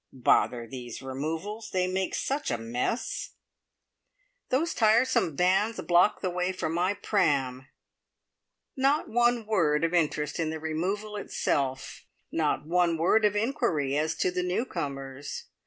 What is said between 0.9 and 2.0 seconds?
removals. They